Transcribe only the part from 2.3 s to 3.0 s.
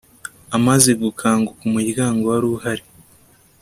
wari uhari